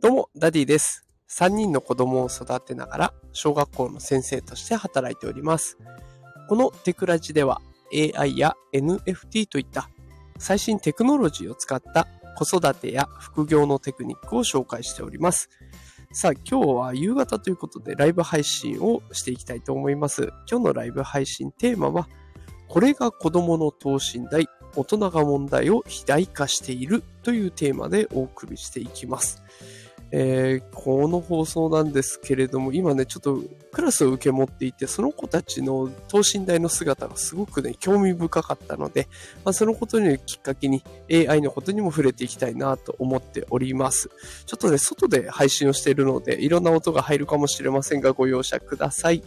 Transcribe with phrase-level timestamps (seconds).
[0.00, 1.08] どうも、ダディです。
[1.28, 5.76] 3人の子供を育てながら、小学校の先生として働いております。
[6.48, 7.60] このテクラジでは、
[7.92, 9.90] AI や NFT といった
[10.38, 12.06] 最新テクノロジーを使った
[12.36, 15.50] 子育てや副業のテクニックを紹介しております。
[16.12, 20.28] さあ、今日は夕方ということでライブ配信をしていきたいと思います。
[20.48, 22.08] 今日のライブ配信テーマは、
[22.68, 24.46] これが子供の等身大、
[24.76, 29.42] 大人が問題を肥大化しているというテーマでお送りしていきます。
[30.10, 39.08] えーこの放送なんですけれども、今ね、ちょっとクラスを受け持っていて、その子たちの等身大の姿がすごくね、興味深かったので、
[39.44, 44.08] まあ、そのことにきっかけに AI のことにも触れていきたいなと思っております。
[44.46, 49.22] ちょっとね、外で配信をしているので、いろんな音が入るかもしれませんが、ご容赦ください。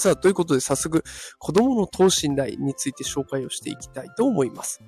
[0.00, 1.04] さあ、ということで早速、
[1.38, 4.80] 子供の等身大について紹介をしていきたいと思います。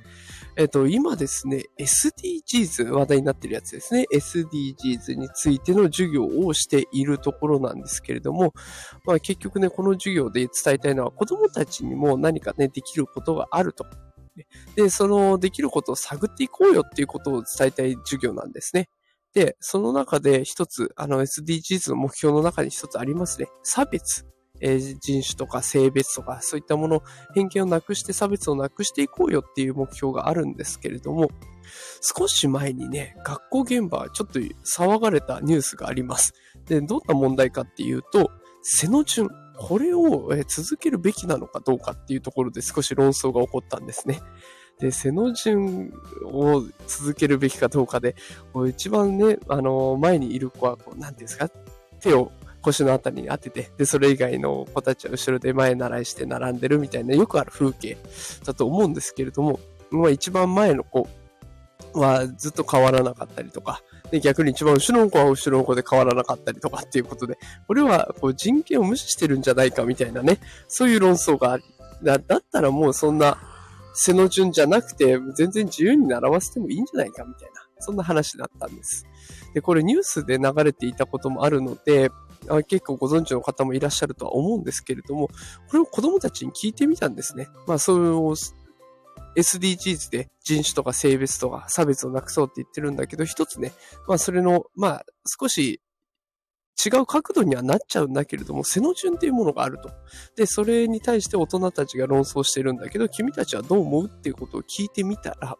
[0.56, 4.06] えっ、と、今ですね、SDGs 話題になってるやつですね。
[4.10, 8.54] SDGs についての授業をしているところなんですけれども、
[9.04, 13.84] まあ結局ね、この授業で伝えたいのは子供たちにも何かね、できることがあると。
[14.76, 18.88] で、そのできることを探っていこうよっていうことを伝えたい授業なんですね。
[19.34, 23.48] で、その中で一つ、あの SDGs の目標の中に一つありますね。
[23.62, 24.26] 差別。
[24.62, 27.02] えー人種とか性別とかそういったもの、
[27.34, 31.28] 偏見をなくして差別をなくしていこうよっていう目標があるんですけれども、
[32.00, 36.34] 少し前にね、学校現場、ちょっと騒がれたニュースがあります。
[36.66, 38.30] で、どんな問題かっていうと、
[38.62, 39.28] 背の順。
[39.58, 44.20] これを続けるべきなのかどうかっていうところで少し論争が起こったんですね。
[44.80, 45.92] で、背の順
[46.24, 48.16] を続けるべきかどうかで、
[48.54, 51.48] う一番ね、あの前にいる子は、こう、なんていうんですか、
[52.00, 52.32] 手を
[52.62, 57.98] 腰のあたりに当てて、で、それ以外の子たちは後ろで前習いして並んでるみたいな、よくある風景
[58.44, 59.60] だと思うんですけれども、
[59.90, 61.08] まあ一番前の子
[61.94, 70.38] はずっと変わらなかったりとか、で逆に一番後ろの子は後ろの子で変わらなかったりとかっていうことで、これはこう人権を無視してるんじゃないかみたいなね、
[70.68, 71.64] そういう論争があり、
[72.02, 73.38] だだったらもうそんな
[73.94, 79.06] 背の順じゃなくて、全然自由に習わせてもいいんじゃないかみたいな、そんな話だったんです。
[79.54, 82.10] で、これニュースで流れていたこともあるので、
[82.48, 85.34] あ結構ご存知の方もいらっしゃるとは思うんですけれども、こ
[85.74, 87.48] れを子供たちに聞いてみたんですね。
[87.66, 88.34] まあ、そういう
[89.36, 93.72] SDGs で人種とか性別とか差別をなくそうって言ってるんだけど、一つね、
[94.06, 95.04] まあ、それの、まあ、
[95.40, 95.80] 少し
[96.84, 99.90] 違う角度にはなっちゃうんだけれども、背の順っていうものがあると。
[100.36, 105.56] で、それに対して大人たちが論争してるんだけど、君たちはどう思うっていうことを聞いてみたら、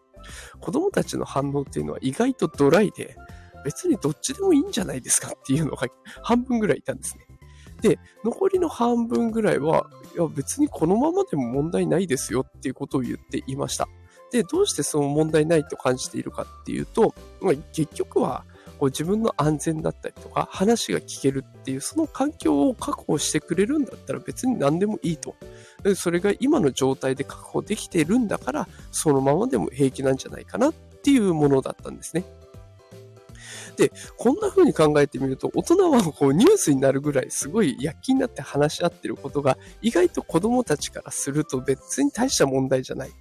[0.59, 3.15] 子供たちの反応っていうのは意外とドライで、
[3.63, 5.87] 別にどっちでもいいんじゃないですかっていうのが
[6.21, 7.25] 半分ぐらいいたんですね。
[7.81, 13.87] で、残りの半分ぐらいは、いや別にこのままでも問題ないですよっていうことを言っていました。
[14.31, 18.45] で、どうしてその問題ないと感じているかっていうと、まあ、結局は
[18.79, 25.35] こう自分の安全だったりとか、話が聞けるっていう、その環境を確保してくれるんだったら別に何でもいいと。
[25.95, 32.25] それが今の状態で確保できているんだから、そのままでも平気なんじゃないかなっていうものだったんですね。
[33.75, 43.11] で、こんな風に考えてみると、大人はこうニュースになるぐらいすごい躍起になって話し合ってることが、意外と子供たちからすると別に大した問題じゃない。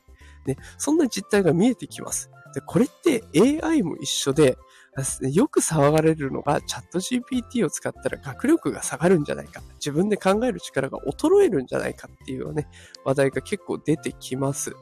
[0.46, 2.30] ね、そんな実態が見えてきます。
[2.54, 3.24] で、これって
[3.62, 4.56] AI も一緒で、
[5.22, 9.62] よく騒がれるのがチャット GPT を使ったら学力が下がるんじゃないか。
[9.76, 12.68] 自分で考える力が衰えるんじゃないかっていうね、
[13.02, 14.76] 話題が結構出てきます。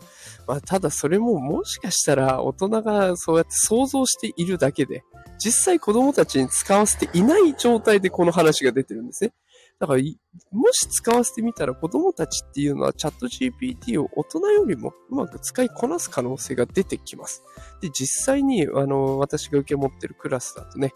[0.49, 5.05] まあ、ただそれももしかしたら大人がそうやって想像しているだけで、
[5.43, 9.33] 実際子供たちに使わせていない状態でこの話が出てるんですね。
[9.81, 10.03] だから、
[10.53, 17.43] もし使わせてみたら子供たちっていうのはチャット GPT を大人よりもうまく使いこなす可能性が出てきます。
[17.81, 20.93] で、実際に、あの、私が受け持ってるクラスだとね、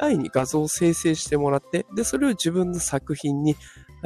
[0.00, 3.56] AI に画像を生成してもらって、で、それを自分の作品に、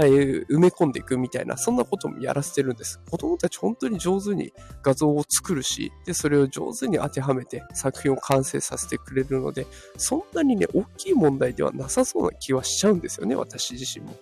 [0.07, 3.01] 埋め込んでいくみたいな、そんなこともやらせてるんです。
[3.11, 9.67] 子供たち本当に上手に画像を作るし、で、それを上手に当てはめて作品を完成させてくれるので、
[9.97, 14.15] そんなにね、大きい問題ではなさそうな気はしちゃうんですよね、私自身も。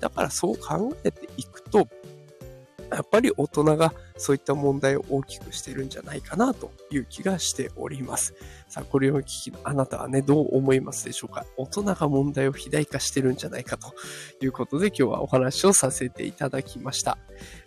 [0.00, 1.88] だからそう考えていくと、
[2.90, 8.34] やっぱり大人がそういった問題を大きくしてるんじゃないかなという気がしております。
[8.68, 11.44] さあ、これを聞きあなたはね、どう思いますでしょうか？
[11.56, 13.92] 大人が問題を肥大化してるんじゃないかと
[14.40, 17.18] いうことで今日はお話をさせていただきました。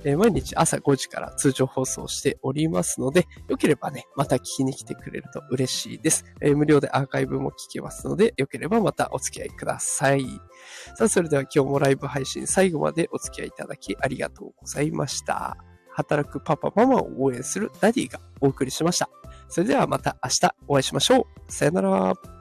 [0.04, 6.24] えー毎日朝5時から通常放送しておりますので、よければね、また聞きに来てくれると嬉しいです。
[6.42, 10.26] えー無料でアーカイブも聞けますので、よければまたお付き合いください。
[10.96, 15.58] さあ、それでは今日もライブ配信最後までお付き合いいただきありがとうございました。
[15.98, 19.10] 働くパパママを応援するダディがお送りしました。
[19.50, 21.52] それではまた明日お会いしましょう。
[21.52, 22.37] さよなら。